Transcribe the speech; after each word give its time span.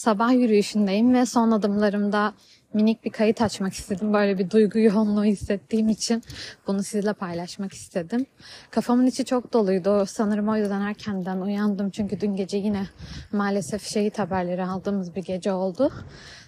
sabah 0.00 0.32
yürüyüşündeyim 0.32 1.14
ve 1.14 1.26
son 1.26 1.50
adımlarımda 1.50 2.34
minik 2.74 3.04
bir 3.04 3.10
kayıt 3.10 3.42
açmak 3.42 3.72
istedim. 3.72 4.12
Böyle 4.12 4.38
bir 4.38 4.50
duygu 4.50 4.78
yoğunluğu 4.78 5.24
hissettiğim 5.24 5.88
için 5.88 6.22
bunu 6.66 6.82
sizinle 6.82 7.12
paylaşmak 7.12 7.72
istedim. 7.72 8.26
Kafamın 8.70 9.06
içi 9.06 9.24
çok 9.24 9.52
doluydu. 9.52 10.06
Sanırım 10.06 10.48
o 10.48 10.56
yüzden 10.56 10.80
erkenden 10.80 11.40
uyandım. 11.40 11.90
Çünkü 11.90 12.20
dün 12.20 12.36
gece 12.36 12.56
yine 12.56 12.86
maalesef 13.32 13.82
şehit 13.82 14.18
haberleri 14.18 14.64
aldığımız 14.64 15.16
bir 15.16 15.22
gece 15.22 15.52
oldu. 15.52 15.92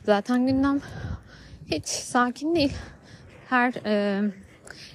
Zaten 0.06 0.46
gündem 0.46 0.80
hiç 1.66 1.86
sakin 1.86 2.54
değil. 2.54 2.72
Her 3.48 3.74
e, 3.86 4.22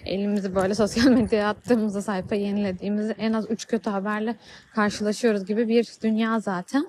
elimizi 0.05 0.55
böyle 0.55 0.75
sosyal 0.75 1.07
medyaya 1.11 1.49
attığımızda 1.49 2.01
sayfa 2.01 2.35
yenilediğimizde 2.35 3.15
en 3.17 3.33
az 3.33 3.51
3 3.51 3.67
kötü 3.67 3.89
haberle 3.89 4.35
karşılaşıyoruz 4.75 5.45
gibi 5.45 5.67
bir 5.67 5.87
dünya 6.03 6.39
zaten. 6.39 6.87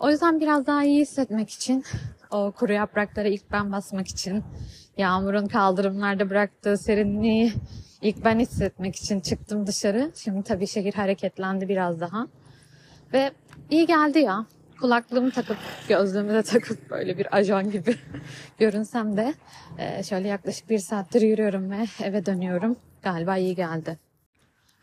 O 0.00 0.10
yüzden 0.10 0.40
biraz 0.40 0.66
daha 0.66 0.84
iyi 0.84 1.00
hissetmek 1.00 1.50
için, 1.50 1.84
o 2.30 2.52
kuru 2.52 2.72
yapraklara 2.72 3.28
ilk 3.28 3.52
ben 3.52 3.72
basmak 3.72 4.08
için, 4.08 4.44
yağmurun 4.96 5.46
kaldırımlarda 5.46 6.30
bıraktığı 6.30 6.78
serinliği 6.78 7.52
ilk 8.02 8.24
ben 8.24 8.38
hissetmek 8.38 8.96
için 8.96 9.20
çıktım 9.20 9.66
dışarı. 9.66 10.12
Şimdi 10.14 10.42
tabii 10.42 10.66
şehir 10.66 10.94
hareketlendi 10.94 11.68
biraz 11.68 12.00
daha. 12.00 12.26
Ve 13.12 13.30
iyi 13.70 13.86
geldi 13.86 14.18
ya. 14.18 14.46
Kulaklığımı 14.80 15.30
takıp, 15.30 15.56
gözlüğümü 15.88 16.34
de 16.34 16.42
takıp 16.42 16.90
böyle 16.90 17.18
bir 17.18 17.36
ajan 17.36 17.70
gibi 17.70 17.96
görünsem 18.58 19.16
de 19.16 19.34
e, 19.78 20.02
şöyle 20.02 20.28
yaklaşık 20.28 20.70
bir 20.70 20.78
saattir 20.78 21.22
yürüyorum 21.22 21.70
ve 21.70 21.84
eve 22.02 22.26
dönüyorum. 22.26 22.76
Galiba 23.02 23.36
iyi 23.36 23.54
geldi. 23.54 23.98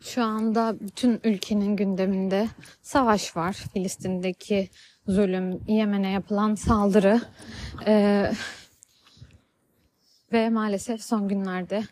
Şu 0.00 0.22
anda 0.22 0.76
bütün 0.80 1.20
ülkenin 1.24 1.76
gündeminde 1.76 2.48
savaş 2.82 3.36
var. 3.36 3.52
Filistin'deki 3.52 4.68
zulüm, 5.08 5.60
Yemen'e 5.68 6.10
yapılan 6.10 6.54
saldırı 6.54 7.20
ee, 7.86 8.32
ve 10.32 10.50
maalesef 10.50 11.02
son 11.02 11.28
günlerde 11.28 11.82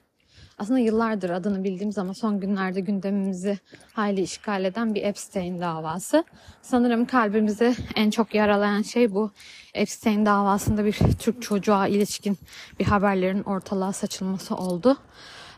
aslında 0.59 0.79
yıllardır 0.79 1.31
adını 1.31 1.65
bildiğimiz 1.65 1.99
ama 1.99 2.15
son 2.15 2.41
günlerde 2.41 2.81
gündemimizi 2.81 3.59
hayli 3.93 4.21
işgal 4.21 4.65
eden 4.65 4.95
bir 4.95 5.03
Epstein 5.03 5.61
davası. 5.61 6.25
Sanırım 6.63 7.05
kalbimizi 7.07 7.75
en 7.97 8.11
çok 8.11 8.35
yaralayan 8.35 8.83
şey 8.83 9.15
bu 9.15 9.31
Epstein 9.75 10.27
davasında 10.27 10.85
bir 10.85 10.99
Türk 11.19 11.43
çocuğa 11.43 11.87
ilişkin 11.87 12.39
bir 12.79 12.85
haberlerin 12.85 13.43
ortalığa 13.43 13.93
saçılması 13.93 14.57
oldu. 14.57 14.97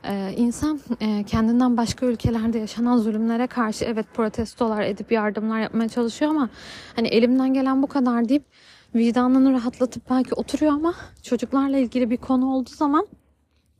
Ee, 0.08 0.34
insan 0.36 0.80
e, 1.00 1.24
kendinden 1.24 1.76
başka 1.76 2.06
ülkelerde 2.06 2.58
yaşanan 2.58 2.98
zulümlere 2.98 3.46
karşı 3.46 3.84
evet 3.84 4.06
protestolar 4.14 4.82
edip 4.82 5.12
yardımlar 5.12 5.60
yapmaya 5.60 5.88
çalışıyor 5.88 6.30
ama 6.30 6.48
hani 6.96 7.08
elimden 7.08 7.54
gelen 7.54 7.82
bu 7.82 7.86
kadar 7.86 8.28
deyip 8.28 8.44
vicdanını 8.94 9.52
rahatlatıp 9.52 10.10
belki 10.10 10.34
oturuyor 10.34 10.72
ama 10.72 10.94
çocuklarla 11.22 11.78
ilgili 11.78 12.10
bir 12.10 12.16
konu 12.16 12.54
olduğu 12.54 12.70
zaman 12.70 13.06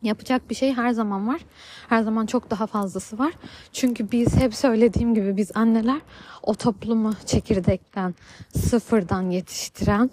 Yapacak 0.06 0.50
bir 0.50 0.54
şey 0.54 0.72
her 0.72 0.90
zaman 0.90 1.28
var. 1.28 1.40
Her 1.88 2.02
zaman 2.02 2.26
çok 2.26 2.50
daha 2.50 2.66
fazlası 2.66 3.18
var. 3.18 3.32
Çünkü 3.72 4.12
biz 4.12 4.36
hep 4.36 4.54
söylediğim 4.54 5.14
gibi 5.14 5.36
biz 5.36 5.50
anneler 5.54 6.00
o 6.42 6.54
toplumu 6.54 7.14
çekirdekten, 7.26 8.14
sıfırdan 8.56 9.30
yetiştiren 9.30 10.10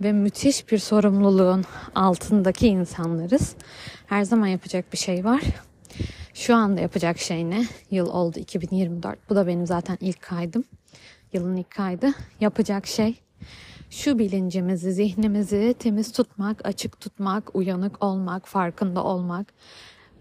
ve 0.00 0.12
müthiş 0.12 0.72
bir 0.72 0.78
sorumluluğun 0.78 1.64
altındaki 1.94 2.68
insanlarız. 2.68 3.56
Her 4.06 4.24
zaman 4.24 4.46
yapacak 4.46 4.92
bir 4.92 4.98
şey 4.98 5.24
var. 5.24 5.42
Şu 6.34 6.56
anda 6.56 6.80
yapacak 6.80 7.18
şey 7.18 7.50
ne? 7.50 7.66
Yıl 7.90 8.06
oldu 8.06 8.38
2024. 8.38 9.30
Bu 9.30 9.36
da 9.36 9.46
benim 9.46 9.66
zaten 9.66 9.98
ilk 10.00 10.22
kaydım. 10.22 10.64
Yılın 11.32 11.56
ilk 11.56 11.70
kaydı. 11.70 12.12
Yapacak 12.40 12.86
şey 12.86 13.20
şu 13.92 14.18
bilincimizi, 14.18 14.92
zihnimizi 14.92 15.74
temiz 15.78 16.12
tutmak, 16.12 16.66
açık 16.66 17.00
tutmak, 17.00 17.54
uyanık 17.54 18.04
olmak, 18.04 18.48
farkında 18.48 19.04
olmak, 19.04 19.46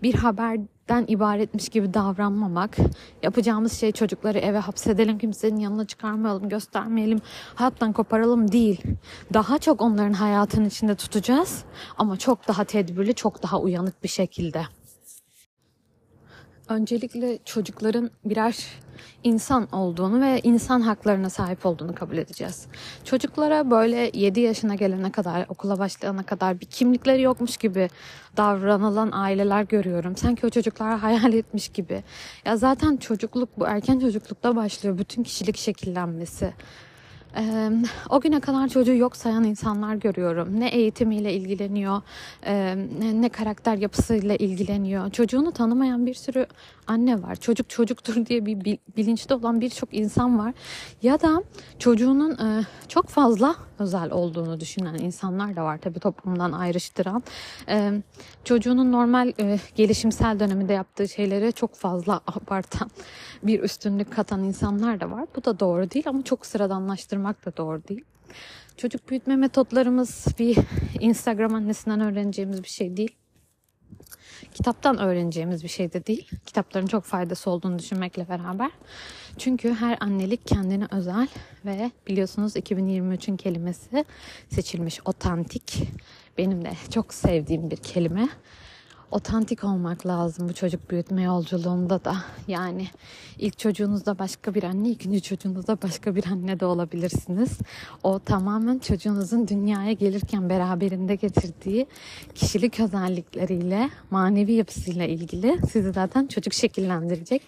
bir 0.04 0.14
haberden 0.14 1.06
ibaretmiş 1.08 1.70
gibi 1.70 1.94
davranmamak, 1.94 2.78
yapacağımız 3.24 3.74
şey 3.74 3.92
çocukları 3.92 4.40
eve 4.40 4.58
hapsedelim, 4.58 5.18
kimsenin 5.18 5.60
yanına 5.60 5.86
çıkarmayalım, 5.86 6.50
göstermeyelim, 6.50 7.22
hayattan 7.56 7.94
koparalım 7.94 8.52
değil. 8.52 8.82
Daha 9.34 9.60
çok 9.60 9.82
onların 9.82 10.14
hayatın 10.14 10.66
içinde 10.66 10.96
tutacağız 10.96 11.64
ama 11.98 12.18
çok 12.18 12.48
daha 12.48 12.64
tedbirli, 12.64 13.16
çok 13.16 13.44
daha 13.44 13.60
uyanık 13.60 14.04
bir 14.04 14.10
şekilde. 14.10 14.64
Öncelikle 16.72 17.40
çocukların 17.46 18.12
birer 18.26 18.58
insan 19.24 19.68
olduğunu 19.72 20.22
ve 20.22 20.40
insan 20.44 20.82
haklarına 20.82 21.30
sahip 21.30 21.66
olduğunu 21.66 21.96
kabul 21.96 22.18
edeceğiz. 22.18 22.68
Çocuklara 23.04 23.72
böyle 23.72 24.12
7 24.14 24.40
yaşına 24.40 24.76
gelene 24.76 25.12
kadar, 25.12 25.46
okula 25.50 25.80
başlayana 25.80 26.24
kadar 26.24 26.60
bir 26.60 26.66
kimlikleri 26.66 27.22
yokmuş 27.22 27.58
gibi 27.58 27.90
davranılan 28.38 29.10
aileler 29.12 29.64
görüyorum. 29.64 30.16
Sanki 30.16 30.46
o 30.46 30.50
çocuklara 30.50 31.04
hayal 31.04 31.34
etmiş 31.34 31.70
gibi. 31.70 32.04
Ya 32.46 32.58
zaten 32.58 32.98
çocukluk 32.98 33.60
bu 33.60 33.68
erken 33.68 34.00
çocuklukta 34.00 34.56
başlıyor 34.56 34.98
bütün 34.98 35.24
kişilik 35.24 35.58
şekillenmesi. 35.58 36.54
Ee, 37.38 37.72
o 38.10 38.22
güne 38.22 38.40
kadar 38.40 38.68
çocuğu 38.68 38.96
yok 38.96 39.16
sayan 39.16 39.44
insanlar 39.44 39.96
görüyorum. 39.96 40.60
Ne 40.60 40.70
eğitimiyle 40.70 41.34
ilgileniyor, 41.34 42.02
e, 42.46 42.76
ne 43.14 43.30
karakter 43.30 43.78
yapısıyla 43.78 44.36
ilgileniyor. 44.36 45.12
Çocuğunu 45.12 45.52
tanımayan 45.52 46.06
bir 46.06 46.14
sürü 46.14 46.46
anne 46.88 47.24
var. 47.24 47.36
Çocuk 47.36 47.70
çocuktur 47.70 48.26
diye 48.26 48.46
bir 48.46 48.78
bilinçli 48.98 49.36
olan 49.36 49.62
birçok 49.62 49.94
insan 49.94 50.40
var. 50.40 50.54
Ya 51.02 51.22
da 51.22 51.44
çocuğunun 51.80 52.32
e, 52.32 52.66
çok 52.88 53.08
fazla 53.08 53.56
özel 53.80 54.12
olduğunu 54.12 54.60
düşünen 54.60 54.94
insanlar 54.94 55.56
da 55.56 55.64
var 55.64 55.78
tabii 55.78 56.00
toplumdan 56.00 56.52
ayrıştıran. 56.52 57.24
E, 57.70 57.92
çocuğunun 58.44 58.92
normal 58.92 59.34
e, 59.40 59.60
gelişimsel 59.76 60.40
döneminde 60.40 60.74
yaptığı 60.74 61.08
şeylere 61.08 61.52
çok 61.52 61.76
fazla 61.76 62.22
abartan 62.28 62.90
bir 63.44 63.60
üstünlük 63.60 64.14
katan 64.14 64.44
insanlar 64.44 65.00
da 65.00 65.12
var. 65.12 65.26
Bu 65.36 65.46
da 65.46 65.60
doğru 65.60 65.92
değil 65.92 66.06
ama 66.08 66.24
çok 66.24 66.46
sıradanlaştırmak 67.22 67.46
da 67.46 67.58
doğru 67.58 67.88
değil. 67.88 68.06
Çocuk 68.78 69.10
büyütme 69.10 69.36
metotlarımız 69.36 70.28
bir 70.40 70.58
Instagram 71.00 71.56
annesinden 71.56 72.02
öğreneceğimiz 72.02 72.64
bir 72.64 72.70
şey 72.70 72.98
değil 72.98 73.16
kitaptan 74.54 74.98
öğreneceğimiz 74.98 75.64
bir 75.64 75.70
şey 75.70 75.94
de 75.94 76.06
değil. 76.06 76.30
Kitapların 76.46 76.88
çok 76.88 77.04
faydası 77.04 77.50
olduğunu 77.50 77.80
düşünmekle 77.80 78.30
beraber. 78.30 78.72
Çünkü 79.38 79.74
her 79.74 79.98
annelik 80.00 80.48
kendine 80.48 80.88
özel 80.92 81.28
ve 81.66 81.92
biliyorsunuz 82.08 82.56
2023'ün 82.56 83.38
kelimesi 83.38 84.06
seçilmiş 84.50 85.00
otantik. 85.06 85.84
Benim 86.38 86.66
de 86.66 86.72
çok 86.90 87.14
sevdiğim 87.14 87.72
bir 87.72 87.78
kelime 87.78 88.30
otantik 89.12 89.64
olmak 89.64 90.08
lazım 90.08 90.50
bu 90.50 90.54
çocuk 90.54 90.92
büyütme 90.92 91.22
yolculuğunda 91.22 92.06
da. 92.06 92.16
Yani 92.48 92.88
ilk 93.38 93.60
çocuğunuzda 93.60 94.20
başka 94.20 94.54
bir 94.54 94.64
anne, 94.64 94.90
ikinci 94.90 95.22
çocuğunuzda 95.22 95.82
başka 95.82 96.16
bir 96.16 96.26
anne 96.28 96.60
de 96.60 96.66
olabilirsiniz. 96.66 97.58
O 98.04 98.20
tamamen 98.20 98.80
çocuğunuzun 98.80 99.48
dünyaya 99.48 99.94
gelirken 99.94 100.50
beraberinde 100.50 101.16
getirdiği 101.16 101.88
kişilik 102.36 102.80
özellikleriyle, 102.80 103.90
manevi 104.12 104.54
yapısıyla 104.54 105.06
ilgili 105.06 105.60
sizi 105.72 105.92
zaten 105.92 106.28
çocuk 106.28 106.54
şekillendirecek. 106.54 107.42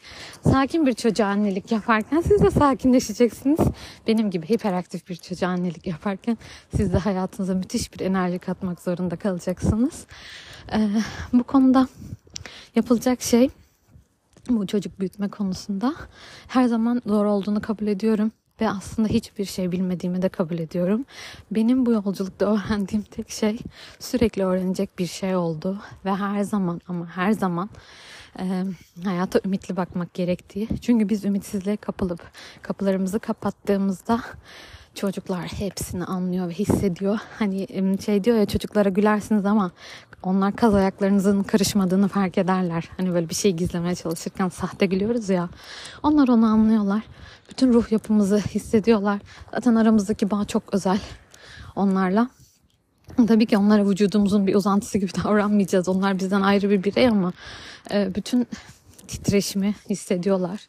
Sakin 0.44 0.86
bir 0.86 0.94
çocuğa 0.94 1.28
annelik 1.28 1.72
yaparken 1.72 2.22
siz 2.22 2.42
de 2.42 2.52
sakinleşeceksiniz. 2.52 3.60
Benim 4.08 4.32
gibi 4.32 4.50
hiperaktif 4.50 5.10
bir 5.10 5.16
çocuğa 5.16 5.50
annelik 5.50 5.88
yaparken 5.88 6.38
siz 6.76 6.94
de 6.94 6.98
hayatınıza 6.98 7.54
müthiş 7.54 7.94
bir 7.94 8.00
enerji 8.00 8.40
katmak 8.40 8.82
zorunda 8.82 9.16
kalacaksınız. 9.16 10.06
Ee, 10.72 10.90
bu 11.34 11.44
konuda 11.54 11.88
yapılacak 12.76 13.22
şey 13.22 13.50
bu 14.50 14.68
çocuk 14.68 15.00
büyütme 15.00 15.30
konusunda 15.30 15.96
her 16.48 16.66
zaman 16.66 17.02
zor 17.06 17.26
olduğunu 17.26 17.62
kabul 17.62 17.88
ediyorum 17.88 18.32
ve 18.62 18.70
aslında 18.70 19.08
hiçbir 19.08 19.46
şey 19.46 19.72
bilmediğimi 19.72 20.22
de 20.22 20.30
kabul 20.30 20.60
ediyorum. 20.60 21.06
Benim 21.52 21.86
bu 21.86 21.92
yolculukta 21.92 22.46
öğrendiğim 22.46 23.04
tek 23.04 23.30
şey 23.30 23.60
sürekli 24.00 24.46
öğrenecek 24.46 25.00
bir 25.00 25.06
şey 25.06 25.36
oldu 25.36 25.82
ve 26.06 26.16
her 26.16 26.44
zaman 26.44 26.82
ama 26.88 27.08
her 27.08 27.32
zaman 27.32 27.70
e, 28.40 28.64
hayata 29.04 29.40
ümitli 29.46 29.78
bakmak 29.78 30.14
gerektiği. 30.14 30.68
Çünkü 30.82 31.10
biz 31.10 31.26
ümitsizliğe 31.26 31.78
kapılıp 31.78 32.22
kapılarımızı 32.62 33.20
kapattığımızda 33.20 34.22
çocuklar 34.96 35.42
hepsini 35.42 36.06
anlıyor 36.06 36.48
ve 36.48 36.54
hissediyor. 36.54 37.20
Hani 37.40 37.68
şey 38.06 38.24
diyor 38.24 38.38
ya 38.38 38.46
çocuklara 38.46 38.90
gülersiniz 38.90 39.46
ama 39.46 39.72
onlar 40.24 40.56
kaz 40.56 40.76
ayaklarınızın 40.76 41.44
karışmadığını 41.44 42.08
fark 42.08 42.38
ederler. 42.38 42.90
Hani 42.98 43.14
böyle 43.14 43.30
bir 43.30 43.36
şey 43.36 43.52
gizlemeye 43.52 43.96
çalışırken 43.96 44.50
sahte 44.50 44.86
gülüyoruz 44.86 45.30
ya. 45.30 45.50
Onlar 46.04 46.28
onu 46.28 46.46
anlıyorlar. 46.46 47.02
Bütün 47.50 47.74
ruh 47.74 47.92
yapımızı 47.92 48.38
hissediyorlar. 48.38 49.20
Zaten 49.52 49.76
aramızdaki 49.76 50.32
bağ 50.32 50.46
çok 50.46 50.74
özel 50.74 51.00
onlarla. 51.76 52.30
Tabii 53.28 53.46
ki 53.46 53.58
onlara 53.58 53.90
vücudumuzun 53.90 54.48
bir 54.48 54.56
uzantısı 54.56 54.98
gibi 54.98 55.12
davranmayacağız. 55.24 55.90
Onlar 55.90 56.20
bizden 56.20 56.42
ayrı 56.42 56.70
bir 56.70 56.84
birey 56.84 57.08
ama 57.08 57.34
e, 57.92 58.16
bütün 58.16 58.48
titreşimi 59.08 59.76
hissediyorlar. 59.90 60.60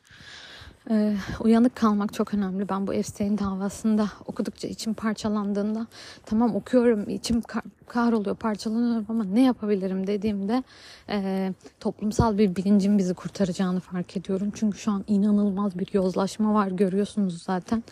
Ee, 0.90 1.16
uyanık 1.40 1.76
kalmak 1.76 2.14
çok 2.14 2.34
önemli. 2.34 2.69
Ben 2.69 2.86
bu 2.86 2.94
Epstein 2.94 3.38
davasında 3.38 4.08
okudukça 4.26 4.69
içim 4.69 4.94
parçalandığında 4.94 5.86
tamam 6.26 6.54
okuyorum 6.54 7.08
içim 7.08 7.40
kar, 7.40 7.62
kahroluyor 7.88 8.36
parçalanıyorum 8.36 9.06
ama 9.08 9.25
ne 9.25 9.44
yapabilirim 9.44 10.06
dediğimde 10.06 10.62
e, 11.08 11.52
toplumsal 11.81 12.38
bir 12.38 12.56
bilincin 12.56 12.98
bizi 12.98 13.14
kurtaracağını 13.14 13.81
fark 13.81 14.16
ediyorum. 14.16 14.52
Çünkü 14.54 14.78
şu 14.78 14.90
an 14.90 15.04
inanılmaz 15.06 15.78
bir 15.78 15.88
yozlaşma 15.92 16.54
var 16.54 16.69
görüyorsunuz 16.69 17.42
zaten. 17.42 17.84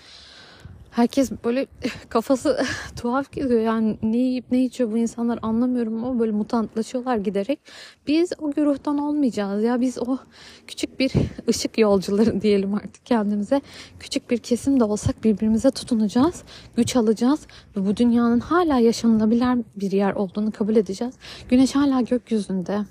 Herkes 0.93 1.31
böyle 1.45 1.67
kafası 2.09 2.65
tuhaf 2.97 3.33
gidiyor 3.33 3.61
yani 3.61 3.99
ne 4.03 4.17
yiyip 4.17 4.45
ne 4.51 4.65
içiyor 4.65 4.93
bu 4.93 4.99
insanlar 4.99 5.39
anlamıyorum 5.43 6.05
ama 6.05 6.21
böyle 6.21 6.33
mutantlaşıyorlar 6.33 7.17
giderek. 7.17 7.59
Biz 8.07 8.33
o 8.41 8.51
güruhtan 8.51 8.99
olmayacağız 8.99 9.65
ya 9.65 9.81
biz 9.81 9.99
o 9.99 10.19
küçük 10.67 11.01
bir 11.01 11.13
ışık 11.49 11.79
yolcuları 11.79 12.41
diyelim 12.41 12.75
artık 12.75 13.07
kendimize. 13.07 13.61
Küçük 14.01 14.31
bir 14.31 14.39
kesim 14.39 14.81
de 14.81 14.85
olsak 14.85 15.25
birbirimize 15.25 15.71
tutunacağız, 15.71 16.43
güç 16.77 16.97
alacağız 16.97 17.47
ve 17.77 17.87
bu 17.87 17.97
dünyanın 17.97 18.41
hala 18.41 18.79
yaşanılabilir 18.79 19.65
bir 19.77 19.93
yer 19.93 20.13
olduğunu 20.13 20.53
kabul 20.53 20.77
edeceğiz. 20.77 21.15
Güneş 21.49 21.75
hala 21.75 22.01
gökyüzünde 22.01 22.85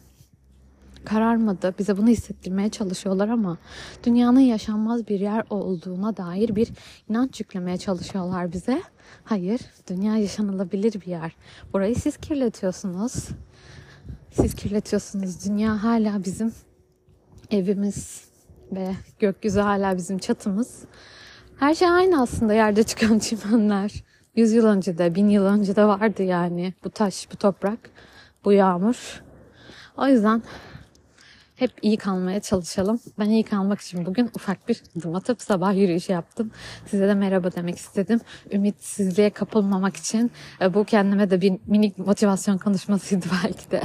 kararmadı. 1.05 1.73
Bize 1.79 1.97
bunu 1.97 2.07
hissettirmeye 2.07 2.69
çalışıyorlar 2.69 3.29
ama 3.29 3.57
dünyanın 4.03 4.39
yaşanmaz 4.39 5.07
bir 5.07 5.19
yer 5.19 5.43
olduğuna 5.49 6.17
dair 6.17 6.55
bir 6.55 6.69
inanç 7.09 7.39
yüklemeye 7.39 7.77
çalışıyorlar 7.77 8.51
bize. 8.51 8.81
Hayır, 9.23 9.61
dünya 9.89 10.17
yaşanılabilir 10.17 11.01
bir 11.01 11.07
yer. 11.07 11.35
Burayı 11.73 11.95
siz 11.95 12.17
kirletiyorsunuz. 12.17 13.27
Siz 14.31 14.55
kirletiyorsunuz. 14.55 15.45
Dünya 15.45 15.83
hala 15.83 16.23
bizim 16.23 16.53
evimiz 17.51 18.25
ve 18.71 18.95
gökyüzü 19.19 19.59
hala 19.59 19.97
bizim 19.97 20.17
çatımız. 20.17 20.83
Her 21.59 21.75
şey 21.75 21.89
aynı 21.89 22.21
aslında 22.21 22.53
yerde 22.53 22.83
çıkan 22.83 23.19
çimenler. 23.19 24.03
Yüz 24.35 24.53
yıl 24.53 24.65
önce 24.65 24.97
de, 24.97 25.15
bin 25.15 25.29
yıl 25.29 25.45
önce 25.45 25.75
de 25.75 25.85
vardı 25.85 26.23
yani. 26.23 26.73
Bu 26.83 26.89
taş, 26.89 27.27
bu 27.31 27.35
toprak, 27.35 27.79
bu 28.45 28.53
yağmur. 28.53 29.23
O 29.97 30.07
yüzden 30.07 30.43
hep 31.61 31.71
iyi 31.81 31.97
kalmaya 31.97 32.39
çalışalım. 32.39 32.99
Ben 33.19 33.29
iyi 33.29 33.43
kalmak 33.43 33.81
için 33.81 34.05
bugün 34.05 34.29
ufak 34.35 34.67
bir 34.67 34.83
adım 34.97 35.15
atıp 35.15 35.41
sabah 35.41 35.75
yürüyüşü 35.75 36.11
yaptım. 36.11 36.51
Size 36.85 37.07
de 37.07 37.13
merhaba 37.13 37.51
demek 37.51 37.77
istedim. 37.77 38.19
Ümitsizliğe 38.51 39.29
kapılmamak 39.29 39.97
için 39.97 40.31
e, 40.61 40.73
bu 40.73 40.85
kendime 40.85 41.31
de 41.31 41.41
bir 41.41 41.53
minik 41.67 41.97
motivasyon 41.97 42.57
konuşmasıydı 42.57 43.25
belki 43.43 43.71
de. 43.71 43.81